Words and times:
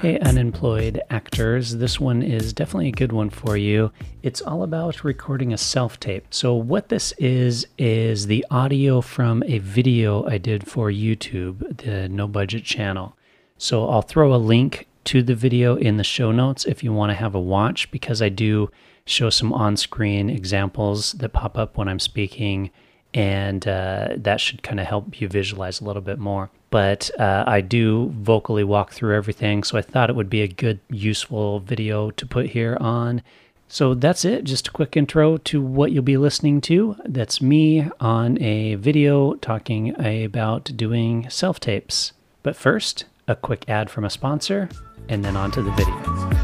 Hey, 0.00 0.18
unemployed 0.20 1.02
actors, 1.10 1.76
this 1.76 2.00
one 2.00 2.22
is 2.22 2.54
definitely 2.54 2.88
a 2.88 2.92
good 2.92 3.12
one 3.12 3.28
for 3.28 3.58
you. 3.58 3.92
It's 4.22 4.40
all 4.40 4.62
about 4.62 5.04
recording 5.04 5.52
a 5.52 5.58
self 5.58 6.00
tape. 6.00 6.24
So, 6.30 6.54
what 6.54 6.88
this 6.88 7.12
is, 7.18 7.66
is 7.76 8.26
the 8.26 8.42
audio 8.50 9.02
from 9.02 9.42
a 9.42 9.58
video 9.58 10.24
I 10.26 10.38
did 10.38 10.66
for 10.66 10.90
YouTube, 10.90 11.84
the 11.84 12.08
No 12.08 12.26
Budget 12.26 12.64
channel. 12.64 13.14
So, 13.58 13.90
I'll 13.90 14.00
throw 14.00 14.34
a 14.34 14.36
link 14.36 14.88
to 15.04 15.22
the 15.22 15.34
video 15.34 15.76
in 15.76 15.98
the 15.98 16.02
show 16.02 16.32
notes 16.32 16.64
if 16.64 16.82
you 16.82 16.94
want 16.94 17.10
to 17.10 17.16
have 17.16 17.34
a 17.34 17.40
watch 17.40 17.90
because 17.90 18.22
I 18.22 18.30
do 18.30 18.70
show 19.04 19.28
some 19.28 19.52
on 19.52 19.76
screen 19.76 20.30
examples 20.30 21.12
that 21.12 21.34
pop 21.34 21.58
up 21.58 21.76
when 21.76 21.88
I'm 21.88 22.00
speaking, 22.00 22.70
and 23.14 23.66
uh, 23.66 24.08
that 24.16 24.40
should 24.40 24.62
kind 24.62 24.80
of 24.80 24.86
help 24.86 25.20
you 25.20 25.28
visualize 25.28 25.80
a 25.80 25.84
little 25.84 26.02
bit 26.02 26.18
more 26.18 26.50
but 26.70 27.10
uh, 27.18 27.44
I 27.46 27.60
do 27.60 28.10
vocally 28.16 28.64
walk 28.64 28.92
through 28.92 29.16
everything. 29.16 29.64
So 29.64 29.76
I 29.76 29.82
thought 29.82 30.08
it 30.08 30.16
would 30.16 30.30
be 30.30 30.42
a 30.42 30.48
good, 30.48 30.78
useful 30.88 31.60
video 31.60 32.10
to 32.12 32.26
put 32.26 32.46
here 32.46 32.78
on. 32.80 33.22
So 33.68 33.94
that's 33.94 34.24
it. 34.24 34.44
Just 34.44 34.68
a 34.68 34.72
quick 34.72 34.96
intro 34.96 35.36
to 35.36 35.62
what 35.62 35.92
you'll 35.92 36.02
be 36.02 36.16
listening 36.16 36.60
to. 36.62 36.96
That's 37.04 37.40
me 37.40 37.88
on 38.00 38.40
a 38.42 38.76
video 38.76 39.34
talking 39.34 39.94
about 40.00 40.64
doing 40.76 41.28
self 41.28 41.60
tapes. 41.60 42.12
But 42.42 42.56
first, 42.56 43.04
a 43.28 43.36
quick 43.36 43.68
ad 43.68 43.90
from 43.90 44.04
a 44.04 44.10
sponsor, 44.10 44.68
and 45.08 45.24
then 45.24 45.36
on 45.36 45.50
to 45.52 45.62
the 45.62 45.70
video. 45.72 45.94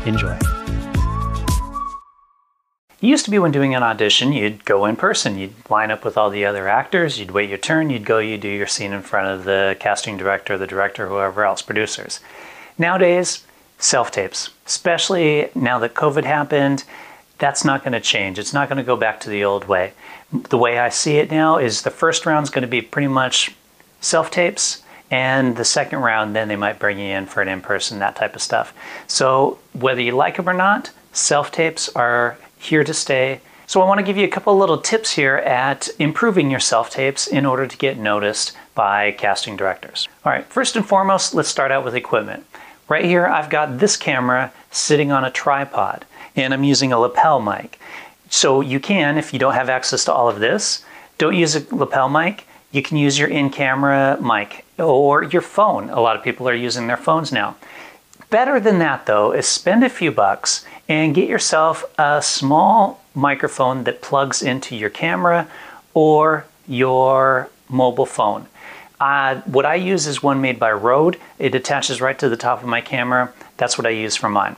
Enjoy. 0.05 0.76
Used 3.07 3.25
to 3.27 3.31
be 3.31 3.39
when 3.39 3.53
doing 3.53 3.73
an 3.73 3.85
audition, 3.85 4.33
you'd 4.33 4.65
go 4.65 4.85
in 4.85 4.97
person, 4.97 5.39
you'd 5.39 5.55
line 5.71 5.93
up 5.93 6.05
with 6.05 6.19
all 6.19 6.29
the 6.29 6.45
other 6.45 6.67
actors, 6.67 7.21
you'd 7.21 7.31
wait 7.31 7.49
your 7.49 7.57
turn, 7.57 7.89
you'd 7.89 8.05
go, 8.05 8.19
you'd 8.19 8.41
do 8.41 8.49
your 8.49 8.67
scene 8.67 8.93
in 8.93 9.01
front 9.01 9.29
of 9.29 9.45
the 9.45 9.77
casting 9.79 10.17
director, 10.17 10.59
the 10.59 10.67
director, 10.67 11.07
whoever 11.07 11.45
else, 11.45 11.63
producers. 11.63 12.19
Nowadays, 12.77 13.47
self 13.79 14.11
tapes, 14.11 14.51
especially 14.67 15.51
now 15.55 15.79
that 15.79 15.95
COVID 15.95 16.25
happened, 16.25 16.83
that's 17.39 17.65
not 17.65 17.85
going 17.85 17.93
to 17.93 18.01
change. 18.01 18.41
It's 18.41 18.53
not 18.53 18.69
going 18.69 18.79
to 18.79 18.83
go 18.83 18.97
back 18.97 19.21
to 19.21 19.31
the 19.31 19.45
old 19.45 19.69
way. 19.69 19.93
The 20.33 20.59
way 20.59 20.81
I 20.81 20.89
see 20.89 21.19
it 21.19 21.31
now 21.31 21.59
is 21.59 21.83
the 21.83 21.91
first 21.91 22.27
round's 22.27 22.51
going 22.51 22.63
to 22.63 22.69
be 22.69 22.83
pretty 22.83 23.07
much 23.07 23.55
self 24.01 24.33
tapes, 24.33 24.83
and 25.13 25.57
the 25.57 25.65
second 25.65 26.01
round, 26.01 26.35
then 26.35 26.49
they 26.49 26.57
might 26.57 26.81
bring 26.81 26.99
you 26.99 27.15
in 27.15 27.27
for 27.27 27.41
an 27.41 27.47
in 27.47 27.61
person, 27.61 28.01
that 28.01 28.17
type 28.17 28.35
of 28.35 28.43
stuff. 28.43 28.75
So, 29.07 29.61
whether 29.75 30.01
you 30.01 30.11
like 30.11 30.39
them 30.39 30.49
or 30.49 30.55
not, 30.55 30.91
self 31.13 31.53
tapes 31.53 31.89
are 31.91 32.37
here 32.67 32.85
to 32.85 32.95
stay. 32.95 33.41
So 33.67 33.83
I 33.83 33.87
want 33.87 33.99
to 33.99 34.07
give 34.07 34.17
you 34.17 34.25
a 34.25 34.29
couple 34.29 34.57
little 34.57 34.79
tips 34.79 35.13
here 35.13 35.37
at 35.37 35.89
improving 35.99 36.51
your 36.51 36.61
self-tapes 36.61 37.27
in 37.27 37.45
order 37.45 37.67
to 37.67 37.77
get 37.77 37.99
noticed 37.99 38.57
by 38.77 39.13
casting 39.13 39.57
directors. 39.57 40.09
All 40.25 40.33
right, 40.33 40.45
first 40.45 40.77
and 40.77 40.87
foremost, 40.87 41.35
let's 41.35 41.49
start 41.49 41.73
out 41.73 41.85
with 41.85 41.97
equipment. 41.97 42.47
Right 42.89 43.05
here, 43.05 43.27
I've 43.27 43.51
got 43.51 43.79
this 43.79 43.97
camera 43.97 44.53
sitting 44.71 45.11
on 45.11 45.25
a 45.25 45.31
tripod, 45.31 46.05
and 46.37 46.55
I'm 46.55 46.63
using 46.63 46.93
a 46.93 46.99
lapel 46.99 47.41
mic. 47.41 47.81
So 48.31 48.61
you 48.61 48.79
can, 48.79 49.19
if 49.19 49.33
you 49.33 49.39
don't 49.41 49.55
have 49.55 49.69
access 49.69 50.05
to 50.05 50.13
all 50.13 50.29
of 50.29 50.39
this, 50.39 50.85
don't 51.19 51.35
use 51.35 51.57
a 51.57 51.75
lapel 51.75 52.09
mic. 52.09 52.47
You 52.71 52.83
can 52.83 52.97
use 52.97 53.19
your 53.19 53.29
in-camera 53.29 54.19
mic 54.21 54.65
or 54.79 55.25
your 55.25 55.43
phone. 55.43 55.89
A 55.91 56.01
lot 56.01 56.17
of 56.17 56.23
people 56.23 56.49
are 56.49 56.55
using 56.55 56.87
their 56.87 56.97
phones 56.97 57.33
now. 57.33 57.57
Better 58.37 58.61
than 58.61 58.81
that, 58.81 59.07
though, 59.07 59.33
is 59.33 59.47
spend 59.47 59.83
a 59.83 59.89
few 59.89 60.13
bucks 60.13 60.67
and 60.91 61.15
get 61.15 61.27
yourself 61.27 61.87
a 61.99 62.21
small 62.21 63.03
microphone 63.15 63.85
that 63.85 64.03
plugs 64.03 64.43
into 64.43 64.77
your 64.77 64.91
camera 64.91 65.49
or 65.95 66.45
your 66.69 67.49
mobile 67.71 68.05
phone. 68.05 68.45
Uh, 69.01 69.37
what 69.47 69.65
I 69.65 69.77
use 69.77 70.07
is 70.07 70.23
one 70.23 70.43
made 70.43 70.59
by 70.59 70.71
Rode. 70.71 71.19
It 71.39 71.55
attaches 71.55 72.03
right 72.03 72.19
to 72.19 72.29
the 72.29 72.37
top 72.37 72.63
of 72.63 72.69
my 72.69 72.83
camera. 72.83 73.33
That's 73.57 73.79
what 73.79 73.87
I 73.87 73.91
use 74.05 74.17
for 74.17 74.29
mine. 74.29 74.57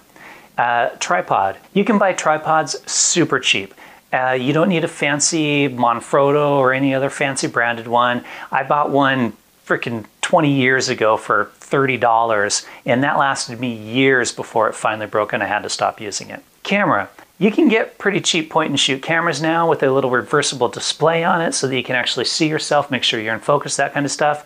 Uh, 0.58 0.88
tripod. 0.98 1.56
You 1.72 1.84
can 1.84 1.98
buy 1.98 2.14
tripods 2.14 2.82
super 2.90 3.38
cheap. 3.38 3.74
Uh, 4.12 4.32
you 4.32 4.52
don't 4.52 4.70
need 4.70 4.82
a 4.82 4.88
fancy 4.88 5.68
Manfrotto 5.68 6.56
or 6.56 6.72
any 6.72 6.94
other 6.94 7.10
fancy 7.10 7.46
branded 7.46 7.86
one. 7.86 8.24
I 8.50 8.64
bought 8.64 8.90
one 8.90 9.34
freaking 9.64 10.04
20 10.28 10.52
years 10.52 10.90
ago 10.90 11.16
for 11.16 11.50
$30 11.58 12.66
and 12.84 13.02
that 13.02 13.16
lasted 13.16 13.58
me 13.58 13.72
years 13.72 14.30
before 14.30 14.68
it 14.68 14.74
finally 14.74 15.06
broke 15.06 15.32
and 15.32 15.42
I 15.42 15.46
had 15.46 15.62
to 15.62 15.70
stop 15.70 16.02
using 16.02 16.28
it. 16.28 16.42
Camera. 16.62 17.08
You 17.38 17.50
can 17.50 17.68
get 17.68 17.96
pretty 17.96 18.20
cheap 18.20 18.50
point 18.50 18.68
and 18.68 18.78
shoot 18.78 19.00
cameras 19.00 19.40
now 19.40 19.66
with 19.66 19.82
a 19.82 19.90
little 19.90 20.10
reversible 20.10 20.68
display 20.68 21.24
on 21.24 21.40
it 21.40 21.52
so 21.52 21.66
that 21.66 21.74
you 21.74 21.82
can 21.82 21.96
actually 21.96 22.26
see 22.26 22.46
yourself, 22.46 22.90
make 22.90 23.04
sure 23.04 23.18
you're 23.18 23.32
in 23.32 23.40
focus, 23.40 23.76
that 23.76 23.94
kind 23.94 24.04
of 24.04 24.12
stuff. 24.12 24.44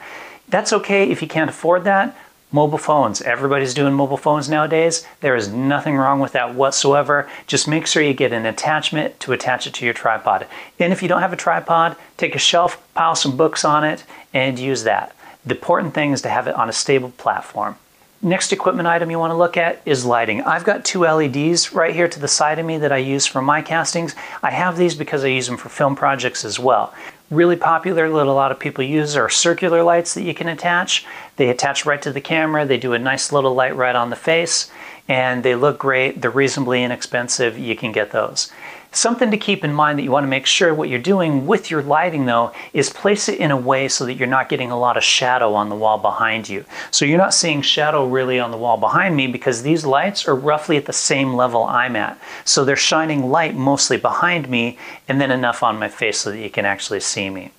That's 0.49 0.73
okay 0.73 1.11
if 1.11 1.21
you 1.21 1.27
can't 1.27 1.51
afford 1.51 1.83
that. 1.83 2.17
Mobile 2.53 2.79
phones. 2.79 3.21
Everybody's 3.21 3.75
doing 3.75 3.93
mobile 3.93 4.17
phones 4.17 4.49
nowadays. 4.49 5.05
There 5.21 5.35
is 5.35 5.49
nothing 5.49 5.97
wrong 5.97 6.21
with 6.21 6.31
that 6.31 6.55
whatsoever. 6.55 7.29
Just 7.49 7.67
make 7.67 7.89
sure 7.89 8.05
you 8.05 8.15
get 8.15 8.33
an 8.33 8.47
attachment 8.47 9.19
to 9.19 9.33
attach 9.33 9.67
it 9.67 9.75
to 9.75 9.85
your 9.85 9.95
tripod. 9.95 10.47
And 10.79 10.93
if 10.93 11.03
you 11.03 11.09
don't 11.09 11.23
have 11.23 11.33
a 11.33 11.37
tripod, 11.37 11.97
take 12.19 12.37
a 12.37 12.39
shelf, 12.39 12.81
pile 12.95 13.17
some 13.17 13.37
books 13.37 13.65
on 13.65 13.83
it, 13.83 14.05
and 14.33 14.61
use 14.61 14.85
that. 14.85 15.17
The 15.45 15.55
important 15.55 15.95
thing 15.95 16.13
is 16.13 16.23
to 16.23 16.29
have 16.29 16.47
it 16.47 16.55
on 16.55 16.69
a 16.69 16.73
stable 16.73 17.11
platform. 17.11 17.77
Next 18.25 18.53
equipment 18.53 18.87
item 18.87 19.11
you 19.11 19.19
want 19.19 19.33
to 19.33 19.37
look 19.37 19.57
at 19.57 19.83
is 19.85 20.05
lighting. 20.05 20.43
I've 20.43 20.63
got 20.63 20.85
two 20.85 21.01
LEDs 21.01 21.73
right 21.73 21.93
here 21.93 22.07
to 22.07 22.21
the 22.21 22.29
side 22.29 22.61
of 22.61 22.67
me 22.67 22.79
that 22.79 22.93
I 22.93 22.99
use 22.99 23.27
for 23.27 23.43
my 23.43 23.63
castings. 23.63 24.15
I 24.45 24.53
have 24.53 24.77
these 24.77 24.95
because 24.95 25.25
I 25.25 25.29
use 25.29 25.49
them 25.49 25.57
for 25.57 25.69
film 25.69 25.97
projects 25.97 26.45
as 26.45 26.61
well. 26.61 26.95
Really 27.31 27.57
popular 27.57 28.09
that 28.09 28.27
a 28.27 28.33
lot 28.33 28.53
of 28.53 28.61
people 28.61 28.85
use 28.85 29.17
are 29.17 29.29
circular 29.29 29.83
lights 29.83 30.15
that 30.15 30.23
you 30.23 30.35
can 30.35 30.47
attach. 30.47 31.05
They 31.35 31.49
attach 31.49 31.85
right 31.85 32.01
to 32.03 32.13
the 32.13 32.21
camera. 32.21 32.65
They 32.65 32.79
do 32.79 32.93
a 32.93 32.99
nice 32.99 33.33
little 33.33 33.55
light 33.55 33.75
right 33.75 33.97
on 33.97 34.11
the 34.11 34.17
face 34.17 34.71
and 35.09 35.43
they 35.43 35.57
look 35.57 35.81
great. 35.81 36.21
They're 36.21 36.31
reasonably 36.31 36.85
inexpensive. 36.85 37.59
You 37.59 37.75
can 37.75 37.91
get 37.91 38.13
those. 38.13 38.53
Something 38.95 39.31
to 39.31 39.39
keep 39.39 39.65
in 39.65 39.73
mind 39.73 39.99
that 39.99 40.03
you 40.03 40.11
want 40.11 40.25
to 40.25 40.29
make 40.29 40.45
sure 40.45 40.75
what 40.75 40.91
you're 40.91 40.99
doing 40.99 41.47
with 41.47 41.71
your 41.71 41.83
lighting 41.83 42.27
though 42.27 42.53
is 42.75 42.91
place 42.91 43.27
it 43.27 43.41
in 43.41 43.51
a 43.51 43.57
way 43.57 43.89
so 43.89 44.05
that 44.05 44.15
you're 44.15 44.29
not 44.29 44.51
getting 44.51 44.71
a 44.71 44.79
lot 44.79 44.99
of 44.99 45.03
shadow 45.03 45.55
on 45.55 45.71
the 45.71 45.75
wall 45.75 45.97
behind 45.97 46.47
you. 46.47 46.67
So 46.91 47.07
you're 47.07 47.17
not 47.17 47.33
seeing 47.33 47.63
shadow 47.63 48.07
really 48.07 48.39
on 48.39 48.51
the 48.51 48.59
wall 48.59 48.77
behind 48.77 49.17
me 49.17 49.29
because 49.29 49.63
these 49.63 49.87
lights 49.87 50.29
are 50.29 50.37
roughly 50.37 50.77
at 50.77 50.85
the 50.85 50.93
same 50.93 51.33
level 51.33 51.65
I'm 51.65 51.97
at. 51.97 52.21
So 52.45 52.67
they're 52.67 52.77
shining 52.77 53.31
light 53.31 53.55
mostly 53.55 53.97
behind 53.97 54.51
me 54.51 54.79
and 55.09 55.19
then 55.19 55.31
enough 55.31 55.63
on 55.63 55.79
my 55.79 55.89
face 55.89 56.19
so 56.19 56.31
that 56.31 56.43
you 56.43 56.51
can 56.51 56.67
actually 56.67 57.01
see 57.01 57.31
me. 57.31 57.51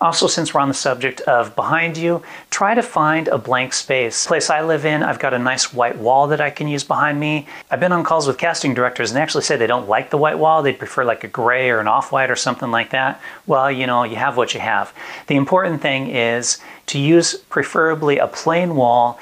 Also, 0.00 0.26
since 0.26 0.52
we're 0.52 0.60
on 0.60 0.68
the 0.68 0.74
subject 0.74 1.20
of 1.22 1.56
behind 1.56 1.96
you, 1.96 2.22
try 2.50 2.74
to 2.74 2.82
find 2.82 3.28
a 3.28 3.38
blank 3.38 3.72
space. 3.72 4.24
The 4.24 4.28
place 4.28 4.50
I 4.50 4.62
live 4.62 4.84
in, 4.84 5.02
I've 5.02 5.18
got 5.18 5.32
a 5.32 5.38
nice 5.38 5.72
white 5.72 5.96
wall 5.96 6.26
that 6.28 6.40
I 6.40 6.50
can 6.50 6.68
use 6.68 6.84
behind 6.84 7.18
me. 7.18 7.46
I've 7.70 7.80
been 7.80 7.92
on 7.92 8.04
calls 8.04 8.26
with 8.26 8.38
casting 8.38 8.74
directors 8.74 9.10
and 9.10 9.16
they 9.16 9.22
actually 9.22 9.44
say 9.44 9.56
they 9.56 9.66
don't 9.66 9.88
like 9.88 10.10
the 10.10 10.18
white 10.18 10.38
wall. 10.38 10.62
They'd 10.62 10.78
prefer 10.78 11.04
like 11.04 11.24
a 11.24 11.28
gray 11.28 11.70
or 11.70 11.80
an 11.80 11.88
off-white 11.88 12.30
or 12.30 12.36
something 12.36 12.70
like 12.70 12.90
that. 12.90 13.20
Well, 13.46 13.70
you 13.70 13.86
know, 13.86 14.04
you 14.04 14.16
have 14.16 14.36
what 14.36 14.52
you 14.54 14.60
have. 14.60 14.92
The 15.28 15.36
important 15.36 15.80
thing 15.80 16.10
is 16.10 16.58
to 16.86 16.98
use 17.00 17.34
preferably 17.34 18.18
a 18.18 18.28
plain 18.28 18.76
wall 18.76 19.18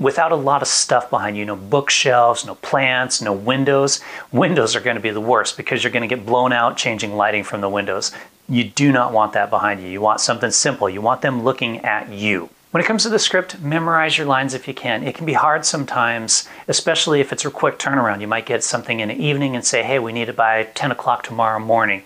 without 0.00 0.32
a 0.32 0.36
lot 0.36 0.62
of 0.62 0.68
stuff 0.68 1.10
behind 1.10 1.36
you. 1.36 1.44
No 1.44 1.54
bookshelves, 1.54 2.44
no 2.44 2.56
plants, 2.56 3.22
no 3.22 3.32
windows. 3.32 4.00
Windows 4.32 4.74
are 4.74 4.80
going 4.80 4.96
to 4.96 5.02
be 5.02 5.10
the 5.10 5.20
worst 5.20 5.56
because 5.56 5.84
you're 5.84 5.92
going 5.92 6.08
to 6.08 6.12
get 6.12 6.26
blown 6.26 6.52
out 6.52 6.76
changing 6.76 7.14
lighting 7.14 7.44
from 7.44 7.60
the 7.60 7.68
windows. 7.68 8.10
You 8.48 8.64
do 8.64 8.92
not 8.92 9.12
want 9.12 9.32
that 9.32 9.50
behind 9.50 9.82
you. 9.82 9.88
You 9.88 10.00
want 10.00 10.20
something 10.20 10.50
simple. 10.50 10.88
You 10.88 11.00
want 11.00 11.22
them 11.22 11.42
looking 11.42 11.78
at 11.78 12.10
you. 12.10 12.50
When 12.72 12.82
it 12.82 12.86
comes 12.86 13.04
to 13.04 13.08
the 13.08 13.20
script, 13.20 13.60
memorize 13.60 14.18
your 14.18 14.26
lines 14.26 14.52
if 14.52 14.66
you 14.66 14.74
can. 14.74 15.04
It 15.04 15.14
can 15.14 15.24
be 15.24 15.34
hard 15.34 15.64
sometimes, 15.64 16.48
especially 16.66 17.20
if 17.20 17.32
it's 17.32 17.44
a 17.44 17.50
quick 17.50 17.78
turnaround. 17.78 18.20
You 18.20 18.26
might 18.26 18.46
get 18.46 18.64
something 18.64 18.98
in 19.00 19.08
the 19.10 19.14
evening 19.14 19.54
and 19.54 19.64
say, 19.64 19.84
hey, 19.84 20.00
we 20.00 20.12
need 20.12 20.28
it 20.28 20.34
by 20.34 20.64
10 20.74 20.90
o'clock 20.90 21.22
tomorrow 21.22 21.60
morning. 21.60 22.02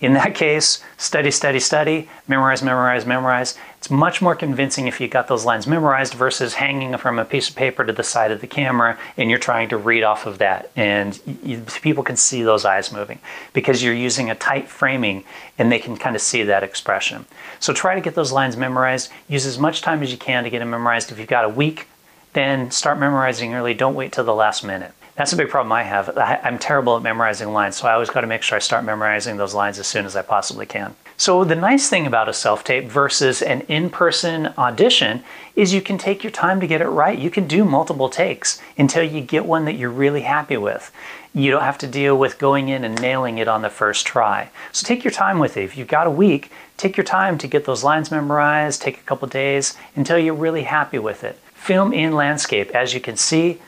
In 0.00 0.14
that 0.14 0.34
case, 0.36 0.82
study, 0.96 1.32
study, 1.32 1.58
study, 1.58 2.08
memorize, 2.28 2.62
memorize, 2.62 3.04
memorize. 3.04 3.58
It's 3.82 3.90
much 3.90 4.22
more 4.22 4.36
convincing 4.36 4.86
if 4.86 5.00
you 5.00 5.08
got 5.08 5.26
those 5.26 5.44
lines 5.44 5.66
memorized 5.66 6.14
versus 6.14 6.54
hanging 6.54 6.96
from 6.98 7.18
a 7.18 7.24
piece 7.24 7.48
of 7.48 7.56
paper 7.56 7.84
to 7.84 7.92
the 7.92 8.04
side 8.04 8.30
of 8.30 8.40
the 8.40 8.46
camera 8.46 8.96
and 9.16 9.28
you're 9.28 9.40
trying 9.40 9.70
to 9.70 9.76
read 9.76 10.04
off 10.04 10.24
of 10.24 10.38
that. 10.38 10.70
And 10.76 11.18
you, 11.42 11.64
people 11.82 12.04
can 12.04 12.14
see 12.14 12.44
those 12.44 12.64
eyes 12.64 12.92
moving 12.92 13.18
because 13.52 13.82
you're 13.82 13.92
using 13.92 14.30
a 14.30 14.36
tight 14.36 14.68
framing 14.68 15.24
and 15.58 15.72
they 15.72 15.80
can 15.80 15.96
kind 15.96 16.14
of 16.14 16.22
see 16.22 16.44
that 16.44 16.62
expression. 16.62 17.26
So 17.58 17.72
try 17.72 17.96
to 17.96 18.00
get 18.00 18.14
those 18.14 18.30
lines 18.30 18.56
memorized. 18.56 19.10
Use 19.28 19.46
as 19.46 19.58
much 19.58 19.82
time 19.82 20.00
as 20.04 20.12
you 20.12 20.16
can 20.16 20.44
to 20.44 20.50
get 20.50 20.60
them 20.60 20.70
memorized. 20.70 21.10
If 21.10 21.18
you've 21.18 21.26
got 21.26 21.44
a 21.44 21.48
week, 21.48 21.88
then 22.34 22.70
start 22.70 23.00
memorizing 23.00 23.52
early. 23.52 23.74
Don't 23.74 23.96
wait 23.96 24.12
till 24.12 24.22
the 24.22 24.32
last 24.32 24.62
minute. 24.62 24.92
That's 25.16 25.32
a 25.32 25.36
big 25.36 25.48
problem 25.48 25.72
I 25.72 25.82
have. 25.82 26.16
I, 26.16 26.38
am 26.44 26.60
terrible 26.60 26.96
at 26.96 27.02
memorizing 27.02 27.52
lines, 27.52 27.78
so 27.78 27.88
I 27.88 27.94
always 27.94 28.10
got 28.10 28.20
to 28.20 28.28
make 28.28 28.42
sure 28.42 28.54
I 28.54 28.60
start 28.60 28.84
memorizing 28.84 29.38
those 29.38 29.54
lines 29.54 29.80
as 29.80 29.88
soon 29.88 30.06
as 30.06 30.14
I 30.14 30.22
possibly 30.22 30.66
can. 30.66 30.94
So 31.22 31.44
the 31.44 31.54
nice 31.54 31.88
thing 31.88 32.04
about 32.04 32.28
a 32.28 32.32
self-tape 32.32 32.86
versus 32.86 33.42
an 33.42 33.60
in-person 33.68 34.54
audition 34.58 35.22
is 35.54 35.72
you 35.72 35.80
can 35.80 35.96
take 35.96 36.24
your 36.24 36.32
time 36.32 36.58
to 36.58 36.66
get 36.66 36.80
it 36.80 36.88
right. 36.88 37.16
You 37.16 37.30
can 37.30 37.46
do 37.46 37.64
multiple 37.64 38.08
takes 38.08 38.60
until 38.76 39.04
you 39.04 39.20
get 39.20 39.46
one 39.46 39.64
that 39.66 39.74
you're 39.76 39.88
really 39.88 40.22
happy 40.22 40.56
with. 40.56 40.90
You 41.32 41.52
don't 41.52 41.62
have 41.62 41.78
to 41.78 41.86
deal 41.86 42.18
with 42.18 42.40
going 42.40 42.70
in 42.70 42.82
and 42.82 43.00
nailing 43.00 43.38
it 43.38 43.46
on 43.46 43.62
the 43.62 43.70
first 43.70 44.04
try. 44.04 44.50
So 44.72 44.84
take 44.84 45.04
your 45.04 45.12
time 45.12 45.38
with 45.38 45.56
it. 45.56 45.62
If 45.62 45.76
you've 45.76 45.86
got 45.86 46.08
a 46.08 46.10
week, 46.10 46.50
take 46.76 46.96
your 46.96 47.04
time 47.04 47.38
to 47.38 47.46
get 47.46 47.66
those 47.66 47.84
lines 47.84 48.10
memorized, 48.10 48.82
take 48.82 48.98
a 48.98 49.02
couple 49.02 49.28
days 49.28 49.76
until 49.94 50.18
you're 50.18 50.34
really 50.34 50.64
happy 50.64 50.98
with 50.98 51.22
it. 51.22 51.38
Film 51.54 51.92
in 51.92 52.16
landscape. 52.16 52.74
As 52.74 52.94
you 52.94 53.00
can 53.00 53.16
see, 53.16 53.60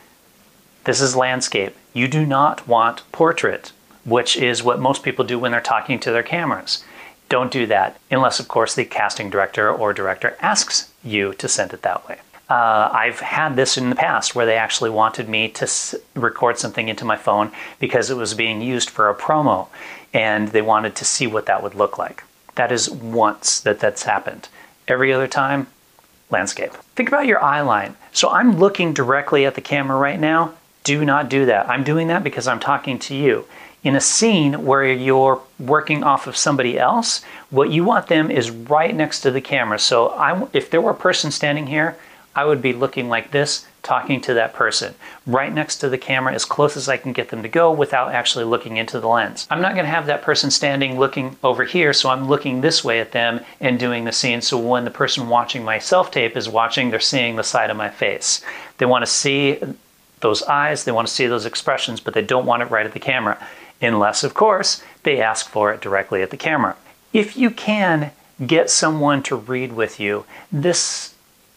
This 0.83 1.01
is 1.01 1.15
landscape. 1.15 1.77
You 1.93 2.09
do 2.09 2.27
not 2.27 2.67
want 2.67 3.05
portrait, 3.13 3.71
which 4.05 4.37
is 4.37 4.65
what 4.65 4.81
most 4.81 5.05
people 5.05 5.25
do 5.25 5.39
when 5.39 5.53
they're 5.53 5.61
talking 5.61 6.01
to 6.01 6.11
their 6.11 6.25
cameras. 6.25 6.85
Don't 7.35 7.51
do 7.51 7.67
that, 7.67 7.99
unless, 8.13 8.39
of 8.39 8.47
course, 8.47 8.77
the 8.77 8.85
casting 8.85 9.29
director 9.29 9.69
or 9.69 9.93
director 9.93 10.37
asks 10.39 10.93
you 11.03 11.35
to 11.35 11.49
send 11.49 11.73
it 11.73 11.83
that 11.83 12.07
way. 12.07 12.19
Uh, 12.49 12.89
I've 12.93 13.19
had 13.19 13.57
this 13.57 13.77
in 13.77 13.91
the 13.91 13.97
past 13.97 14.37
where 14.37 14.47
they 14.47 14.57
actually 14.57 14.91
wanted 14.91 15.29
me 15.29 15.49
to 15.49 15.65
s- 15.65 15.97
record 16.15 16.59
something 16.59 16.87
into 16.87 17.05
my 17.05 17.17
phone 17.17 17.51
because 17.81 18.09
it 18.09 18.17
was 18.17 18.35
being 18.35 18.63
used 18.63 18.89
for 18.89 19.11
a 19.11 19.17
promo 19.17 19.67
and 20.13 20.51
they 20.51 20.63
wanted 20.63 20.95
to 20.95 21.05
see 21.05 21.27
what 21.27 21.47
that 21.47 21.61
would 21.61 21.75
look 21.75 21.99
like. 21.99 22.23
That 22.55 22.71
is 22.71 22.89
once 22.89 23.59
that 23.59 23.81
that's 23.81 24.05
happened. 24.05 24.49
Every 24.87 25.13
other 25.13 25.27
time, 25.27 25.67
landscape. 26.31 26.73
Think 26.95 27.09
about 27.09 27.27
your 27.27 27.43
eye 27.43 27.63
line. 27.63 27.97
So 28.13 28.31
I'm 28.31 28.61
looking 28.61 28.95
directly 28.95 29.45
at 29.45 29.57
the 29.57 29.61
camera 29.61 29.99
right 29.99 30.21
now. 30.21 30.55
Do 30.85 31.05
not 31.05 31.29
do 31.29 31.47
that. 31.47 31.69
I'm 31.69 31.83
doing 31.83 32.07
that 32.07 32.23
because 32.23 32.47
I'm 32.47 32.61
talking 32.61 33.01
to 33.01 33.17
you. 33.17 33.47
In 33.85 33.95
a 33.95 34.01
scene 34.01 34.65
where 34.65 34.91
you're 34.91 35.43
working 35.59 36.03
off 36.03 36.27
of 36.27 36.39
somebody 36.39 36.79
else, 36.79 37.23
what 37.51 37.71
you 37.71 37.85
want 37.85 38.07
them 38.07 38.31
is 38.31 38.51
right 38.51 38.97
next 38.97 39.21
to 39.21 39.31
the 39.31 39.43
camera. 39.43 39.79
So 39.79 40.09
I, 40.09 40.49
if 40.55 40.71
there 40.71 40.81
were 40.81 40.93
a 40.93 40.97
person 40.97 41.31
standing 41.31 41.67
here, 41.67 41.97
I 42.35 42.47
would 42.47 42.63
be 42.63 42.73
looking 42.73 43.11
like 43.11 43.31
this, 43.31 43.67
talking 43.83 44.23
to 44.23 44.35
that 44.35 44.55
person, 44.55 44.95
right 45.27 45.53
next 45.53 45.77
to 45.77 45.91
the 45.91 45.99
camera, 45.99 46.33
as 46.33 46.47
close 46.47 46.77
as 46.77 46.89
I 46.89 46.97
can 46.97 47.13
get 47.13 47.29
them 47.29 47.43
to 47.43 47.49
go 47.49 47.71
without 47.71 48.13
actually 48.13 48.47
looking 48.47 48.79
into 48.79 48.99
the 48.99 49.07
lens. 49.07 49.47
I'm 49.51 49.61
not 49.61 49.75
to 49.77 49.85
have 49.85 50.07
that 50.07 50.23
person 50.23 50.51
standing 50.51 50.99
looking 50.99 51.37
over 51.45 51.65
here, 51.65 51.93
so 51.93 52.09
I'm 52.09 52.27
looking 52.27 52.61
this 52.61 52.83
way 52.83 53.01
at 53.01 53.13
them 53.13 53.41
and 53.61 53.79
doing 53.79 54.05
the 54.05 54.13
scene. 54.13 54.41
So 54.41 54.59
when 54.59 54.85
the 54.85 54.91
person 54.91 55.29
watching 55.29 55.63
my 55.63 55.79
self 55.79 56.11
tape 56.11 56.37
is 56.37 56.49
watching, 56.49 56.91
they're 56.91 57.01
seeing 57.01 57.37
the 57.37 57.45
side 57.45 57.71
of 57.71 57.77
my 57.77 57.91
face. 57.91 58.43
They 58.79 58.87
want 58.87 59.05
to 59.05 59.11
see 59.11 59.61
those 60.21 60.43
eyes, 60.45 60.85
they 60.85 60.93
want 60.93 61.07
to 61.07 61.13
see 61.13 61.27
those 61.27 61.45
expressions, 61.45 62.01
but 62.01 62.15
they 62.15 62.23
don't 62.23 62.47
want 62.47 62.63
it 62.63 62.71
right 62.71 62.87
at 62.87 62.95
the 62.95 63.01
camera, 63.01 63.39
unless, 63.81 64.25
of 64.25 64.35
course, 64.35 64.83
they 65.03 65.21
ask 65.21 65.49
for 65.49 65.73
it 65.73 65.81
directly 65.81 66.23
at 66.23 66.31
the 66.31 66.37
camera. 66.37 66.77
If 67.13 67.37
you 67.37 67.51
can 67.51 68.13
get 68.45 68.71
someone 68.71 69.23
to 69.25 69.37
read 69.37 69.73
with 69.73 70.01
you, 70.01 70.25
this 70.51 71.15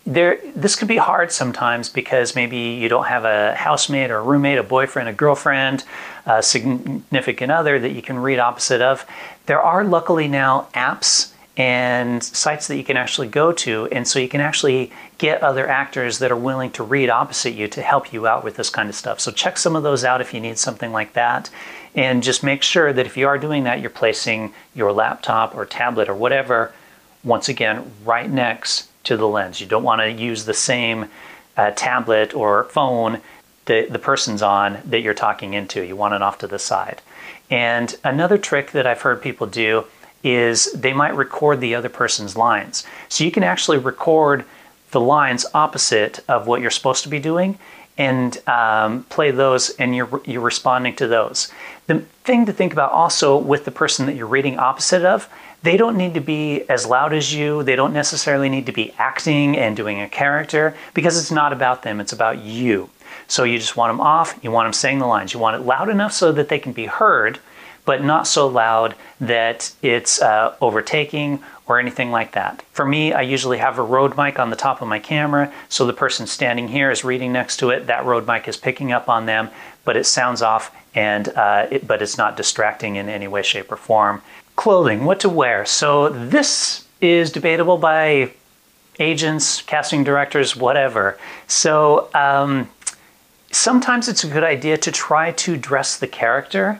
there 0.07 0.39
this 0.55 0.77
could 0.77 0.87
be 0.87 0.97
hard 0.97 1.33
sometimes 1.33 1.89
because 1.89 2.33
maybe 2.33 2.57
you 2.57 2.87
don't 2.87 3.07
have 3.07 3.25
a 3.25 3.53
housemate 3.55 4.09
or 4.09 4.19
a 4.19 4.23
roommate, 4.23 4.57
a 4.57 4.63
boyfriend, 4.63 5.09
a 5.09 5.13
girlfriend, 5.13 5.83
a 6.25 6.41
significant 6.41 7.51
other 7.51 7.77
that 7.77 7.91
you 7.91 8.01
can 8.01 8.17
read 8.17 8.39
opposite 8.39 8.81
of. 8.81 9.05
There 9.47 9.61
are 9.61 9.83
luckily 9.83 10.29
now 10.29 10.69
apps 10.73 11.33
and 11.57 12.23
sites 12.23 12.67
that 12.67 12.77
you 12.77 12.83
can 12.83 12.95
actually 12.95 13.27
go 13.27 13.51
to 13.51 13.87
and 13.87 14.07
so 14.07 14.19
you 14.19 14.29
can 14.29 14.39
actually 14.39 14.91
get 15.17 15.43
other 15.43 15.67
actors 15.67 16.19
that 16.19 16.31
are 16.31 16.37
willing 16.37 16.71
to 16.71 16.83
read 16.83 17.09
opposite 17.09 17.55
you 17.55 17.67
to 17.67 17.81
help 17.81 18.13
you 18.13 18.27
out 18.27 18.43
with 18.43 18.55
this 18.55 18.69
kind 18.69 18.87
of 18.87 18.95
stuff. 18.95 19.19
So 19.19 19.31
check 19.31 19.57
some 19.57 19.75
of 19.75 19.83
those 19.83 20.05
out 20.05 20.21
if 20.21 20.33
you 20.33 20.39
need 20.39 20.57
something 20.57 20.93
like 20.93 21.13
that 21.13 21.49
and 21.97 22.23
just 22.23 22.43
make 22.43 22.63
sure 22.63 22.93
that 22.93 23.05
if 23.05 23.17
you 23.17 23.27
are 23.27 23.37
doing 23.37 23.65
that 23.65 23.81
you're 23.81 23.89
placing 23.89 24.53
your 24.73 24.93
laptop 24.93 25.53
or 25.53 25.65
tablet 25.65 26.07
or 26.07 26.15
whatever 26.15 26.71
once 27.23 27.49
again 27.49 27.91
right 28.05 28.29
next 28.29 28.87
to 29.03 29.17
the 29.17 29.27
lens. 29.27 29.59
You 29.59 29.67
don't 29.67 29.83
want 29.83 30.01
to 30.01 30.11
use 30.11 30.45
the 30.45 30.53
same 30.53 31.09
uh, 31.55 31.71
tablet 31.71 32.33
or 32.33 32.65
phone 32.65 33.21
that 33.65 33.91
the 33.91 33.99
person's 33.99 34.41
on 34.41 34.79
that 34.85 35.01
you're 35.01 35.13
talking 35.13 35.53
into. 35.53 35.81
You 35.83 35.95
want 35.95 36.13
it 36.13 36.21
off 36.21 36.37
to 36.39 36.47
the 36.47 36.59
side. 36.59 37.01
And 37.49 37.97
another 38.03 38.37
trick 38.37 38.71
that 38.71 38.85
I've 38.85 39.01
heard 39.01 39.21
people 39.21 39.47
do 39.47 39.85
is 40.23 40.71
they 40.73 40.93
might 40.93 41.15
record 41.15 41.61
the 41.61 41.75
other 41.75 41.89
person's 41.89 42.35
lines. 42.35 42.85
So 43.07 43.23
you 43.23 43.31
can 43.31 43.43
actually 43.43 43.77
record 43.77 44.45
the 44.91 44.99
lines 44.99 45.45
opposite 45.53 46.19
of 46.27 46.47
what 46.47 46.61
you're 46.61 46.71
supposed 46.71 47.03
to 47.03 47.09
be 47.09 47.19
doing 47.19 47.57
and 47.97 48.37
um, 48.47 49.03
play 49.05 49.31
those 49.31 49.71
and 49.71 49.95
you're, 49.95 50.21
you're 50.25 50.41
responding 50.41 50.95
to 50.97 51.07
those. 51.07 51.51
The 51.87 51.99
thing 52.23 52.45
to 52.45 52.53
think 52.53 52.73
about 52.73 52.91
also 52.91 53.37
with 53.37 53.65
the 53.65 53.71
person 53.71 54.05
that 54.05 54.15
you're 54.15 54.27
reading 54.27 54.59
opposite 54.59 55.03
of 55.03 55.29
they 55.63 55.77
don't 55.77 55.97
need 55.97 56.13
to 56.13 56.21
be 56.21 56.61
as 56.69 56.85
loud 56.85 57.13
as 57.13 57.33
you. 57.33 57.63
They 57.63 57.75
don't 57.75 57.93
necessarily 57.93 58.47
need 58.49 58.67
to 58.67 58.71
be 58.71 58.93
acting 58.97 59.57
and 59.57 59.75
doing 59.75 59.99
a 59.99 60.07
character 60.07 60.75
because 60.93 61.17
it's 61.17 61.31
not 61.31 61.51
about 61.51 61.83
them, 61.83 61.99
it's 61.99 62.13
about 62.13 62.39
you. 62.39 62.89
So 63.27 63.43
you 63.43 63.57
just 63.57 63.75
want 63.75 63.91
them 63.91 63.99
off, 63.99 64.39
you 64.41 64.51
want 64.51 64.67
them 64.67 64.73
saying 64.73 64.99
the 64.99 65.07
lines. 65.07 65.33
You 65.33 65.39
want 65.39 65.59
it 65.59 65.65
loud 65.65 65.89
enough 65.89 66.13
so 66.13 66.31
that 66.31 66.49
they 66.49 66.59
can 66.59 66.73
be 66.73 66.85
heard, 66.85 67.39
but 67.85 68.03
not 68.03 68.27
so 68.27 68.47
loud 68.47 68.95
that 69.19 69.73
it's 69.81 70.21
uh, 70.21 70.55
overtaking 70.61 71.43
or 71.67 71.79
anything 71.79 72.11
like 72.11 72.31
that. 72.31 72.63
For 72.71 72.85
me, 72.85 73.13
I 73.13 73.21
usually 73.21 73.57
have 73.57 73.77
a 73.77 73.83
Rode 73.83 74.17
mic 74.17 74.39
on 74.39 74.49
the 74.49 74.55
top 74.55 74.81
of 74.81 74.87
my 74.87 74.99
camera, 74.99 75.51
so 75.69 75.85
the 75.85 75.93
person 75.93 76.25
standing 76.25 76.67
here 76.69 76.89
is 76.89 77.03
reading 77.03 77.33
next 77.33 77.57
to 77.57 77.69
it. 77.69 77.87
That 77.87 78.05
Rode 78.05 78.25
mic 78.25 78.47
is 78.47 78.57
picking 78.57 78.91
up 78.91 79.09
on 79.09 79.25
them, 79.25 79.49
but 79.83 79.97
it 79.97 80.05
sounds 80.05 80.41
off, 80.41 80.73
and 80.95 81.29
uh, 81.29 81.67
it, 81.69 81.87
but 81.87 82.01
it's 82.01 82.17
not 82.17 82.37
distracting 82.37 82.95
in 82.95 83.09
any 83.09 83.27
way, 83.27 83.43
shape, 83.43 83.71
or 83.71 83.77
form. 83.77 84.21
Clothing, 84.55 85.05
what 85.05 85.19
to 85.19 85.29
wear. 85.29 85.65
So 85.65 86.09
this 86.09 86.85
is 87.01 87.31
debatable 87.31 87.77
by 87.77 88.31
agents, 88.99 89.61
casting 89.61 90.03
directors, 90.03 90.55
whatever. 90.55 91.19
So 91.47 92.09
um, 92.15 92.69
sometimes 93.51 94.07
it's 94.07 94.23
a 94.23 94.27
good 94.27 94.43
idea 94.43 94.77
to 94.77 94.91
try 94.91 95.31
to 95.33 95.57
dress 95.57 95.97
the 95.97 96.07
character. 96.07 96.79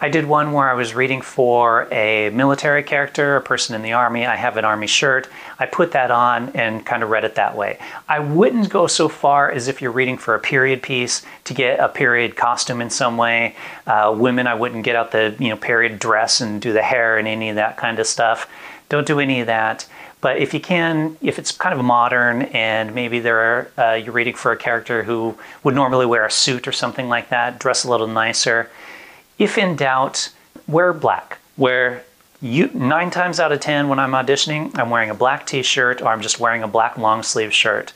I 0.00 0.08
did 0.08 0.26
one 0.26 0.52
where 0.52 0.70
I 0.70 0.74
was 0.74 0.94
reading 0.94 1.22
for 1.22 1.88
a 1.92 2.30
military 2.30 2.84
character, 2.84 3.34
a 3.34 3.42
person 3.42 3.74
in 3.74 3.82
the 3.82 3.94
army. 3.94 4.26
I 4.26 4.36
have 4.36 4.56
an 4.56 4.64
army 4.64 4.86
shirt. 4.86 5.28
I 5.58 5.66
put 5.66 5.90
that 5.90 6.12
on 6.12 6.50
and 6.50 6.86
kind 6.86 7.02
of 7.02 7.10
read 7.10 7.24
it 7.24 7.34
that 7.34 7.56
way. 7.56 7.80
I 8.08 8.20
wouldn't 8.20 8.68
go 8.68 8.86
so 8.86 9.08
far 9.08 9.50
as 9.50 9.66
if 9.66 9.82
you're 9.82 9.90
reading 9.90 10.16
for 10.16 10.36
a 10.36 10.38
period 10.38 10.82
piece 10.82 11.26
to 11.44 11.54
get 11.54 11.80
a 11.80 11.88
period 11.88 12.36
costume 12.36 12.80
in 12.80 12.90
some 12.90 13.16
way. 13.16 13.56
Uh, 13.88 14.14
women, 14.16 14.46
I 14.46 14.54
wouldn't 14.54 14.84
get 14.84 14.94
out 14.94 15.10
the 15.10 15.34
you 15.40 15.48
know 15.48 15.56
period 15.56 15.98
dress 15.98 16.40
and 16.40 16.62
do 16.62 16.72
the 16.72 16.82
hair 16.82 17.18
and 17.18 17.26
any 17.26 17.48
of 17.48 17.56
that 17.56 17.76
kind 17.76 17.98
of 17.98 18.06
stuff. 18.06 18.48
Don't 18.88 19.06
do 19.06 19.18
any 19.18 19.40
of 19.40 19.48
that. 19.48 19.84
But 20.20 20.38
if 20.38 20.54
you 20.54 20.60
can, 20.60 21.16
if 21.22 21.40
it's 21.40 21.50
kind 21.50 21.76
of 21.76 21.84
modern 21.84 22.42
and 22.42 22.94
maybe 22.94 23.18
there 23.18 23.38
are, 23.38 23.70
uh, 23.76 23.94
you're 23.94 24.12
reading 24.12 24.34
for 24.34 24.52
a 24.52 24.56
character 24.56 25.02
who 25.02 25.36
would 25.64 25.74
normally 25.74 26.06
wear 26.06 26.24
a 26.24 26.30
suit 26.30 26.68
or 26.68 26.72
something 26.72 27.08
like 27.08 27.30
that, 27.30 27.58
dress 27.58 27.82
a 27.84 27.90
little 27.90 28.06
nicer 28.06 28.70
if 29.38 29.58
in 29.58 29.76
doubt, 29.76 30.30
wear 30.66 30.92
black. 30.92 31.38
Wear 31.56 32.04
you 32.40 32.70
nine 32.72 33.10
times 33.10 33.40
out 33.40 33.52
of 33.52 33.60
ten 33.60 33.88
when 33.88 33.98
I'm 33.98 34.12
auditioning, 34.12 34.76
I'm 34.78 34.90
wearing 34.90 35.10
a 35.10 35.14
black 35.14 35.46
t-shirt 35.46 36.00
or 36.00 36.08
I'm 36.08 36.20
just 36.20 36.38
wearing 36.38 36.62
a 36.62 36.68
black 36.68 36.96
long 36.96 37.22
sleeve 37.22 37.52
shirt. 37.52 37.92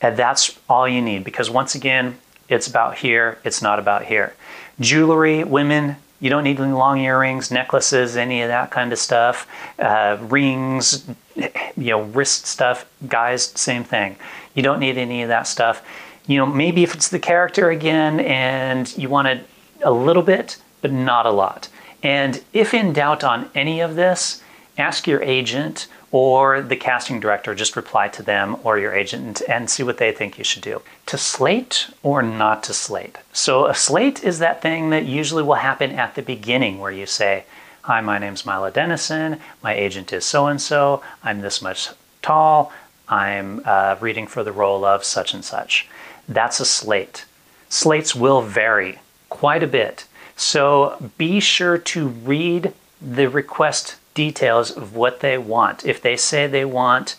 And 0.00 0.16
that's 0.16 0.58
all 0.68 0.86
you 0.86 1.00
need 1.00 1.24
because 1.24 1.50
once 1.50 1.74
again, 1.74 2.18
it's 2.48 2.66
about 2.66 2.98
here, 2.98 3.38
it's 3.44 3.62
not 3.62 3.78
about 3.78 4.04
here. 4.04 4.34
Jewelry, 4.80 5.42
women, 5.42 5.96
you 6.20 6.30
don't 6.30 6.44
need 6.44 6.60
any 6.60 6.72
long 6.72 7.00
earrings, 7.00 7.50
necklaces, 7.50 8.16
any 8.16 8.42
of 8.42 8.48
that 8.48 8.70
kind 8.70 8.92
of 8.92 8.98
stuff. 8.98 9.46
Uh, 9.78 10.18
rings, 10.20 11.06
you 11.36 11.50
know, 11.76 12.02
wrist 12.02 12.46
stuff. 12.46 12.86
Guys, 13.08 13.44
same 13.54 13.84
thing. 13.84 14.16
You 14.54 14.62
don't 14.62 14.80
need 14.80 14.98
any 14.98 15.22
of 15.22 15.28
that 15.28 15.46
stuff. 15.46 15.86
You 16.26 16.38
know, 16.38 16.46
maybe 16.46 16.82
if 16.82 16.94
it's 16.94 17.08
the 17.08 17.18
character 17.18 17.70
again 17.70 18.20
and 18.20 18.96
you 18.98 19.08
want 19.08 19.28
it 19.28 19.46
a 19.82 19.90
little 19.90 20.22
bit, 20.22 20.58
but 20.80 20.92
not 20.92 21.26
a 21.26 21.30
lot. 21.30 21.68
And 22.02 22.42
if 22.52 22.74
in 22.74 22.92
doubt 22.92 23.24
on 23.24 23.50
any 23.54 23.80
of 23.80 23.96
this, 23.96 24.42
ask 24.76 25.06
your 25.06 25.22
agent 25.22 25.88
or 26.10 26.62
the 26.62 26.76
casting 26.76 27.20
director, 27.20 27.54
just 27.54 27.76
reply 27.76 28.08
to 28.08 28.22
them 28.22 28.56
or 28.64 28.78
your 28.78 28.94
agent 28.94 29.42
and 29.46 29.68
see 29.68 29.82
what 29.82 29.98
they 29.98 30.10
think 30.12 30.38
you 30.38 30.44
should 30.44 30.62
do. 30.62 30.80
To 31.06 31.18
slate 31.18 31.88
or 32.02 32.22
not 32.22 32.62
to 32.64 32.72
slate? 32.72 33.18
So, 33.32 33.66
a 33.66 33.74
slate 33.74 34.24
is 34.24 34.38
that 34.38 34.62
thing 34.62 34.90
that 34.90 35.04
usually 35.04 35.42
will 35.42 35.56
happen 35.56 35.92
at 35.92 36.14
the 36.14 36.22
beginning 36.22 36.78
where 36.78 36.92
you 36.92 37.04
say, 37.04 37.44
Hi, 37.82 38.00
my 38.00 38.18
name's 38.18 38.44
Milo 38.44 38.70
Dennison, 38.70 39.40
my 39.62 39.74
agent 39.74 40.12
is 40.12 40.24
so 40.24 40.46
and 40.46 40.60
so, 40.60 41.02
I'm 41.22 41.40
this 41.40 41.62
much 41.62 41.88
tall, 42.22 42.72
I'm 43.08 43.62
uh, 43.64 43.96
reading 44.00 44.26
for 44.26 44.44
the 44.44 44.52
role 44.52 44.84
of 44.84 45.04
such 45.04 45.32
and 45.32 45.44
such. 45.44 45.88
That's 46.28 46.60
a 46.60 46.66
slate. 46.66 47.24
Slates 47.70 48.14
will 48.14 48.42
vary 48.42 48.98
quite 49.30 49.62
a 49.62 49.66
bit 49.66 50.04
so 50.38 51.10
be 51.18 51.40
sure 51.40 51.78
to 51.78 52.08
read 52.08 52.72
the 53.02 53.28
request 53.28 53.96
details 54.14 54.70
of 54.70 54.94
what 54.94 55.18
they 55.20 55.36
want. 55.36 55.84
If 55.84 56.00
they 56.00 56.16
say 56.16 56.46
they 56.46 56.64
want 56.64 57.16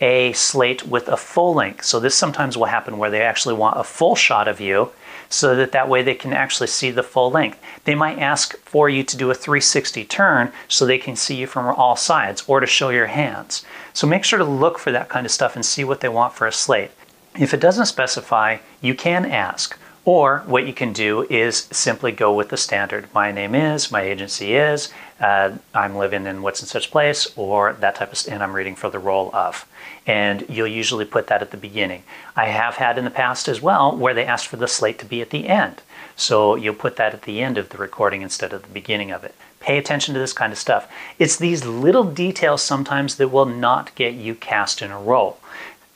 a 0.00 0.32
slate 0.32 0.86
with 0.86 1.06
a 1.06 1.16
full 1.18 1.54
length, 1.54 1.84
so 1.84 2.00
this 2.00 2.14
sometimes 2.14 2.56
will 2.56 2.64
happen 2.64 2.96
where 2.96 3.10
they 3.10 3.20
actually 3.20 3.54
want 3.54 3.78
a 3.78 3.84
full 3.84 4.16
shot 4.16 4.48
of 4.48 4.58
you 4.58 4.90
so 5.28 5.54
that 5.54 5.72
that 5.72 5.88
way 5.88 6.02
they 6.02 6.14
can 6.14 6.32
actually 6.32 6.66
see 6.66 6.90
the 6.90 7.02
full 7.02 7.30
length. 7.30 7.60
They 7.84 7.94
might 7.94 8.18
ask 8.18 8.56
for 8.60 8.88
you 8.88 9.04
to 9.04 9.16
do 9.18 9.30
a 9.30 9.34
360 9.34 10.06
turn 10.06 10.50
so 10.66 10.86
they 10.86 10.98
can 10.98 11.14
see 11.14 11.36
you 11.36 11.46
from 11.46 11.66
all 11.66 11.96
sides 11.96 12.42
or 12.46 12.60
to 12.60 12.66
show 12.66 12.88
your 12.88 13.06
hands. 13.06 13.64
So 13.92 14.06
make 14.06 14.24
sure 14.24 14.38
to 14.38 14.44
look 14.44 14.78
for 14.78 14.92
that 14.92 15.10
kind 15.10 15.26
of 15.26 15.32
stuff 15.32 15.56
and 15.56 15.64
see 15.64 15.84
what 15.84 16.00
they 16.00 16.08
want 16.08 16.32
for 16.32 16.46
a 16.46 16.52
slate. 16.52 16.90
If 17.38 17.52
it 17.52 17.60
doesn't 17.60 17.86
specify, 17.86 18.58
you 18.80 18.94
can 18.94 19.26
ask 19.26 19.78
Or 20.04 20.42
what 20.46 20.66
you 20.66 20.72
can 20.72 20.92
do 20.92 21.22
is 21.30 21.68
simply 21.70 22.10
go 22.10 22.34
with 22.34 22.48
the 22.48 22.56
standard. 22.56 23.08
My 23.14 23.30
name 23.30 23.54
is, 23.54 23.92
my 23.92 24.02
agency 24.02 24.54
is, 24.54 24.92
uh, 25.20 25.52
I'm 25.72 25.96
living 25.96 26.26
in 26.26 26.42
what's 26.42 26.60
in 26.60 26.66
such 26.66 26.90
place, 26.90 27.32
or 27.36 27.74
that 27.74 27.94
type 27.94 28.12
of, 28.12 28.20
and 28.28 28.42
I'm 28.42 28.52
reading 28.52 28.74
for 28.74 28.90
the 28.90 28.98
role 28.98 29.30
of. 29.32 29.64
And 30.04 30.44
you'll 30.48 30.66
usually 30.66 31.04
put 31.04 31.28
that 31.28 31.40
at 31.40 31.52
the 31.52 31.56
beginning. 31.56 32.02
I 32.34 32.46
have 32.46 32.76
had 32.76 32.98
in 32.98 33.04
the 33.04 33.10
past 33.10 33.46
as 33.46 33.60
well 33.60 33.96
where 33.96 34.14
they 34.14 34.24
asked 34.24 34.48
for 34.48 34.56
the 34.56 34.66
slate 34.66 34.98
to 34.98 35.04
be 35.04 35.22
at 35.22 35.30
the 35.30 35.46
end. 35.46 35.82
So 36.16 36.56
you'll 36.56 36.74
put 36.74 36.96
that 36.96 37.14
at 37.14 37.22
the 37.22 37.40
end 37.40 37.56
of 37.56 37.68
the 37.68 37.78
recording 37.78 38.22
instead 38.22 38.52
of 38.52 38.62
the 38.62 38.68
beginning 38.68 39.12
of 39.12 39.22
it. 39.22 39.36
Pay 39.60 39.78
attention 39.78 40.14
to 40.14 40.20
this 40.20 40.32
kind 40.32 40.52
of 40.52 40.58
stuff. 40.58 40.90
It's 41.20 41.36
these 41.36 41.64
little 41.64 42.02
details 42.02 42.62
sometimes 42.62 43.14
that 43.16 43.28
will 43.28 43.46
not 43.46 43.94
get 43.94 44.14
you 44.14 44.34
cast 44.34 44.82
in 44.82 44.90
a 44.90 45.00
role. 45.00 45.38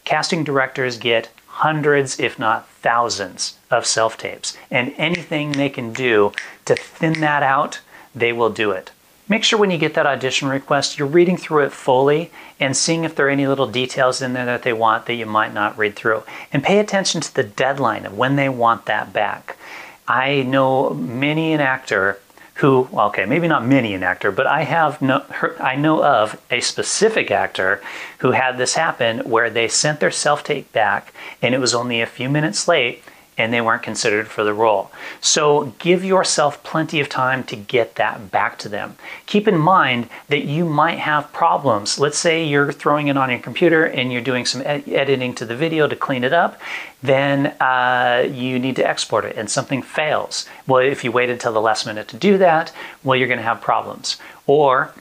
Casting 0.04 0.44
directors 0.44 0.96
get 0.96 1.28
hundreds, 1.56 2.20
if 2.20 2.38
not 2.38 2.68
thousands, 2.68 3.58
of 3.70 3.86
self 3.86 4.18
tapes. 4.18 4.56
And 4.70 4.92
anything 4.98 5.52
they 5.52 5.70
can 5.70 5.92
do 5.92 6.32
to 6.66 6.75
thin 6.75 7.20
that 7.20 7.42
out, 7.42 7.80
they 8.14 8.32
will 8.32 8.50
do 8.50 8.72
it. 8.72 8.90
Make 9.28 9.42
sure 9.42 9.58
when 9.58 9.70
you 9.70 9.78
get 9.78 9.94
that 9.94 10.06
audition 10.06 10.48
request, 10.48 10.98
you're 10.98 11.08
reading 11.08 11.36
through 11.36 11.64
it 11.64 11.72
fully 11.72 12.30
and 12.60 12.76
seeing 12.76 13.04
if 13.04 13.16
there 13.16 13.26
are 13.26 13.30
any 13.30 13.46
little 13.46 13.66
details 13.66 14.22
in 14.22 14.34
there 14.34 14.44
that 14.44 14.62
they 14.62 14.72
want 14.72 15.06
that 15.06 15.14
you 15.14 15.26
might 15.26 15.52
not 15.52 15.76
read 15.78 15.96
through. 15.96 16.22
And 16.52 16.62
pay 16.62 16.78
attention 16.78 17.20
to 17.22 17.34
the 17.34 17.42
deadline 17.42 18.06
of 18.06 18.16
when 18.16 18.36
they 18.36 18.48
want 18.48 18.84
that 18.84 19.12
back. 19.12 19.56
I 20.06 20.42
know 20.42 20.90
many 20.90 21.54
an 21.54 21.60
actor 21.60 22.20
who, 22.56 22.88
okay, 22.94 23.26
maybe 23.26 23.48
not 23.48 23.66
many 23.66 23.92
an 23.92 24.02
actor, 24.02 24.32
but 24.32 24.46
I 24.46 24.62
have 24.62 25.02
no, 25.02 25.25
I 25.60 25.76
know 25.76 26.02
of 26.02 26.40
a 26.50 26.60
specific 26.60 27.30
actor 27.30 27.82
who 28.20 28.30
had 28.30 28.56
this 28.56 28.75
happen 28.75 29.18
where 29.20 29.50
they 29.50 29.68
sent 29.68 30.00
their 30.00 30.10
self 30.10 30.42
tape 30.42 30.72
back 30.72 31.12
and 31.42 31.54
it 31.54 31.58
was 31.58 31.75
only 31.75 32.00
a 32.00 32.06
few 32.06 32.28
minutes 32.30 32.66
late 32.66 33.02
and 33.38 33.52
they 33.52 33.61
weren't 33.61 33.83
considered 33.83 34.28
for 34.28 34.45
the 34.45 34.55
role. 34.55 34.90
So 35.21 35.75
give 35.78 36.05
yourself 36.05 36.62
plenty 36.62 37.00
of 37.00 37.09
time 37.09 37.45
to 37.45 37.57
get 37.57 37.97
that 37.97 38.31
back 38.31 38.59
to 38.61 38.69
them. 38.69 38.97
Keep 39.26 39.47
in 39.47 39.59
mind 39.59 40.09
that 40.28 40.45
you 40.45 40.64
might 40.64 40.99
have 40.99 41.33
problems. 41.33 41.99
Let's 41.99 42.19
say 42.19 42.45
you're 42.45 42.73
throwing 42.73 43.09
it 43.09 43.16
on 43.16 43.31
your 43.31 43.38
computer 43.38 43.85
and 43.85 44.11
you're 44.11 44.23
doing 44.23 44.47
some 44.47 44.62
ed- 44.64 44.88
editing 44.88 45.35
to 45.35 45.45
the 45.45 45.57
video 45.57 45.87
to 45.87 45.97
clean 45.97 46.25
it 46.25 46.33
up, 46.33 46.59
then 47.02 47.49
uh, 47.61 48.26
you 48.31 48.59
need 48.59 48.76
to 48.76 48.88
export 48.88 49.25
it 49.25 49.37
and 49.37 49.50
something 49.50 49.83
fails. 49.83 50.49
Well, 50.66 50.81
if 50.81 51.05
you 51.05 51.12
wait 51.12 51.28
until 51.28 51.52
the 51.52 51.61
last 51.61 51.85
minute 51.87 52.09
to 52.09 52.16
do 52.16 52.38
that, 52.38 52.73
well, 53.05 53.16
you're 53.16 53.28
going 53.28 53.38
to 53.38 53.45
have 53.45 53.61
problems. 53.61 54.16
Or 54.47 54.95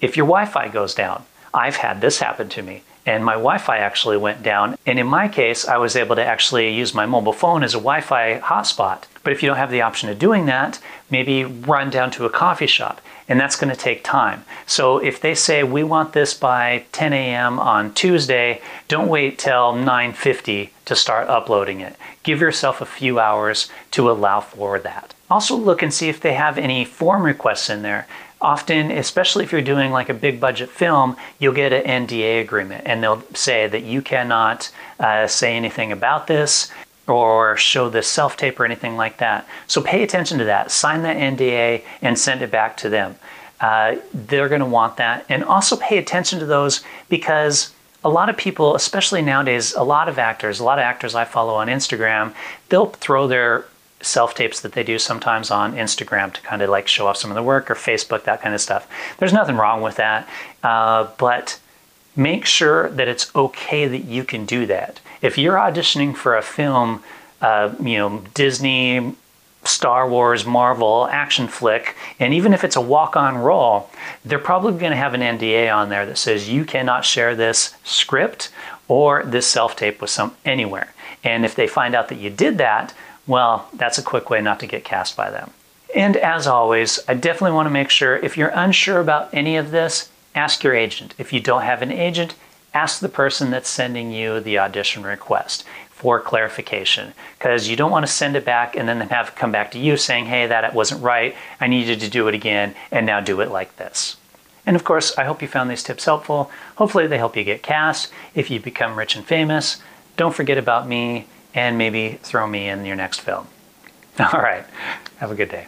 if 0.00 0.16
your 0.16 0.26
Wi 0.26 0.44
Fi 0.44 0.68
goes 0.68 0.94
down, 0.94 1.24
I've 1.54 1.76
had 1.76 2.00
this 2.00 2.20
happen 2.20 2.48
to 2.50 2.62
me 2.62 2.82
and 3.10 3.24
my 3.24 3.32
Wi-Fi 3.32 3.78
actually 3.78 4.16
went 4.16 4.40
down. 4.40 4.76
And 4.86 4.96
in 4.96 5.06
my 5.06 5.26
case, 5.26 5.66
I 5.66 5.78
was 5.78 5.96
able 5.96 6.14
to 6.14 6.24
actually 6.24 6.72
use 6.72 6.94
my 6.94 7.06
mobile 7.06 7.32
phone 7.32 7.64
as 7.64 7.74
a 7.74 7.78
Wi-Fi 7.78 8.38
hotspot. 8.38 9.02
But 9.24 9.32
if 9.32 9.42
you 9.42 9.48
don't 9.48 9.56
have 9.56 9.72
the 9.72 9.82
option 9.82 10.08
of 10.08 10.18
doing 10.20 10.46
that, 10.46 10.78
maybe 11.10 11.44
run 11.44 11.90
down 11.90 12.12
to 12.12 12.24
a 12.24 12.30
coffee 12.30 12.68
shop, 12.68 13.00
and 13.28 13.38
that's 13.40 13.56
going 13.56 13.74
to 13.74 13.76
take 13.76 14.04
time. 14.04 14.44
So 14.64 14.98
if 14.98 15.20
they 15.20 15.34
say 15.34 15.64
we 15.64 15.82
want 15.82 16.12
this 16.12 16.34
by 16.34 16.84
10 16.92 17.12
a.m. 17.12 17.58
on 17.58 17.92
Tuesday, 17.94 18.62
don't 18.86 19.08
wait 19.08 19.38
till 19.38 19.72
9:50 19.74 20.70
to 20.84 20.94
start 20.94 21.28
uploading 21.28 21.80
it. 21.80 21.96
Give 22.22 22.40
yourself 22.40 22.80
a 22.80 22.86
few 22.86 23.18
hours 23.18 23.68
to 23.90 24.08
allow 24.08 24.40
for 24.40 24.78
that. 24.78 25.14
Also 25.28 25.56
look 25.56 25.82
and 25.82 25.92
see 25.92 26.08
if 26.08 26.20
they 26.20 26.34
have 26.34 26.58
any 26.58 26.84
form 26.84 27.24
requests 27.24 27.70
in 27.70 27.82
there 27.82 28.06
often, 28.40 28.90
especially 28.90 29.44
if 29.44 29.52
you're 29.52 29.60
doing 29.60 29.90
like 29.90 30.08
a 30.08 30.14
big 30.14 30.40
budget 30.40 30.70
film, 30.70 31.16
you'll 31.38 31.54
get 31.54 31.72
an 31.72 32.06
NDA 32.06 32.40
agreement 32.40 32.84
and 32.86 33.02
they'll 33.02 33.22
say 33.34 33.66
that 33.68 33.82
you 33.82 34.02
cannot 34.02 34.70
uh, 34.98 35.26
say 35.26 35.56
anything 35.56 35.92
about 35.92 36.26
this 36.26 36.70
or 37.06 37.56
show 37.56 37.88
this 37.88 38.08
self 38.08 38.36
tape 38.36 38.58
or 38.58 38.64
anything 38.64 38.96
like 38.96 39.18
that. 39.18 39.46
So 39.66 39.80
pay 39.82 40.02
attention 40.02 40.38
to 40.38 40.44
that. 40.44 40.70
Sign 40.70 41.02
that 41.02 41.16
NDA 41.16 41.82
and 42.02 42.18
send 42.18 42.42
it 42.42 42.50
back 42.50 42.76
to 42.78 42.88
them. 42.88 43.16
Uh, 43.60 43.96
they're 44.14 44.48
going 44.48 44.60
to 44.60 44.66
want 44.66 44.96
that. 44.96 45.26
And 45.28 45.44
also 45.44 45.76
pay 45.76 45.98
attention 45.98 46.38
to 46.38 46.46
those 46.46 46.82
because 47.08 47.72
a 48.02 48.08
lot 48.08 48.30
of 48.30 48.36
people, 48.36 48.74
especially 48.74 49.20
nowadays, 49.20 49.74
a 49.74 49.82
lot 49.82 50.08
of 50.08 50.18
actors, 50.18 50.60
a 50.60 50.64
lot 50.64 50.78
of 50.78 50.82
actors 50.82 51.14
I 51.14 51.24
follow 51.24 51.54
on 51.54 51.68
Instagram, 51.68 52.32
they'll 52.70 52.86
throw 52.86 53.26
their 53.26 53.66
self 54.00 54.34
tapes 54.34 54.60
that 54.60 54.72
they 54.72 54.82
do 54.82 54.98
sometimes 54.98 55.50
on 55.50 55.74
Instagram 55.74 56.32
to 56.32 56.40
kind 56.42 56.62
of 56.62 56.70
like 56.70 56.88
show 56.88 57.06
off 57.06 57.16
some 57.16 57.30
of 57.30 57.34
the 57.34 57.42
work 57.42 57.70
or 57.70 57.74
Facebook, 57.74 58.24
that 58.24 58.40
kind 58.42 58.54
of 58.54 58.60
stuff. 58.60 58.88
There's 59.18 59.32
nothing 59.32 59.56
wrong 59.56 59.82
with 59.82 59.96
that, 59.96 60.28
uh, 60.62 61.08
but 61.18 61.60
make 62.16 62.44
sure 62.44 62.88
that 62.90 63.08
it's 63.08 63.34
okay 63.34 63.86
that 63.86 64.04
you 64.04 64.24
can 64.24 64.44
do 64.46 64.66
that. 64.66 65.00
If 65.22 65.38
you're 65.38 65.56
auditioning 65.56 66.16
for 66.16 66.36
a 66.36 66.42
film, 66.42 67.02
uh, 67.40 67.74
you 67.80 67.98
know, 67.98 68.22
Disney, 68.34 69.14
Star 69.64 70.08
Wars, 70.08 70.46
Marvel, 70.46 71.06
action 71.10 71.46
flick, 71.46 71.94
and 72.18 72.32
even 72.32 72.54
if 72.54 72.64
it's 72.64 72.76
a 72.76 72.80
walk 72.80 73.16
on 73.16 73.36
role, 73.36 73.90
they're 74.24 74.38
probably 74.38 74.78
going 74.78 74.92
to 74.92 74.96
have 74.96 75.14
an 75.14 75.20
NDA 75.20 75.74
on 75.74 75.90
there 75.90 76.06
that 76.06 76.16
says 76.16 76.48
you 76.48 76.64
cannot 76.64 77.04
share 77.04 77.34
this 77.34 77.74
script 77.84 78.50
or 78.88 79.22
this 79.22 79.46
self 79.46 79.76
tape 79.76 80.00
with 80.00 80.10
some 80.10 80.34
anywhere. 80.44 80.94
And 81.22 81.44
if 81.44 81.54
they 81.54 81.66
find 81.66 81.94
out 81.94 82.08
that 82.08 82.18
you 82.18 82.30
did 82.30 82.56
that, 82.58 82.94
well, 83.26 83.68
that's 83.72 83.98
a 83.98 84.02
quick 84.02 84.30
way 84.30 84.40
not 84.40 84.60
to 84.60 84.66
get 84.66 84.84
cast 84.84 85.16
by 85.16 85.30
them. 85.30 85.50
And 85.94 86.16
as 86.16 86.46
always, 86.46 87.00
I 87.08 87.14
definitely 87.14 87.54
want 87.54 87.66
to 87.66 87.70
make 87.70 87.90
sure 87.90 88.16
if 88.16 88.36
you're 88.36 88.52
unsure 88.54 89.00
about 89.00 89.32
any 89.32 89.56
of 89.56 89.70
this, 89.70 90.08
ask 90.34 90.62
your 90.62 90.74
agent. 90.74 91.14
If 91.18 91.32
you 91.32 91.40
don't 91.40 91.62
have 91.62 91.82
an 91.82 91.90
agent, 91.90 92.34
ask 92.72 93.00
the 93.00 93.08
person 93.08 93.50
that's 93.50 93.68
sending 93.68 94.12
you 94.12 94.40
the 94.40 94.58
audition 94.58 95.02
request 95.02 95.64
for 95.90 96.20
clarification 96.20 97.12
because 97.38 97.68
you 97.68 97.76
don't 97.76 97.90
want 97.90 98.06
to 98.06 98.12
send 98.12 98.34
it 98.36 98.44
back 98.44 98.74
and 98.74 98.88
then 98.88 99.00
have 99.00 99.28
it 99.28 99.36
come 99.36 99.52
back 99.52 99.70
to 99.72 99.78
you 99.78 99.96
saying, 99.96 100.26
hey, 100.26 100.46
that 100.46 100.74
wasn't 100.74 101.02
right. 101.02 101.34
I 101.60 101.66
needed 101.66 102.00
to 102.00 102.08
do 102.08 102.28
it 102.28 102.34
again 102.34 102.74
and 102.90 103.04
now 103.04 103.20
do 103.20 103.40
it 103.40 103.50
like 103.50 103.76
this. 103.76 104.16
And 104.64 104.76
of 104.76 104.84
course, 104.84 105.16
I 105.18 105.24
hope 105.24 105.42
you 105.42 105.48
found 105.48 105.68
these 105.68 105.82
tips 105.82 106.04
helpful. 106.04 106.50
Hopefully, 106.76 107.06
they 107.06 107.18
help 107.18 107.36
you 107.36 107.44
get 107.44 107.62
cast. 107.62 108.10
If 108.34 108.50
you 108.50 108.60
become 108.60 108.96
rich 108.96 109.16
and 109.16 109.24
famous, 109.24 109.82
don't 110.16 110.34
forget 110.34 110.58
about 110.58 110.86
me 110.86 111.26
and 111.54 111.78
maybe 111.78 112.18
throw 112.22 112.46
me 112.46 112.68
in 112.68 112.84
your 112.84 112.96
next 112.96 113.20
film. 113.20 113.46
All 114.18 114.40
right. 114.40 114.64
Have 115.18 115.30
a 115.30 115.34
good 115.34 115.50
day. 115.50 115.66